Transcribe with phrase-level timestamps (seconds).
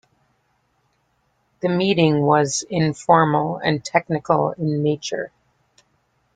[1.61, 5.31] The meeting was informal and technical in nature.